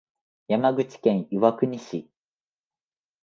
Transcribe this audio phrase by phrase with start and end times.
[0.47, 2.09] 山口県岩国市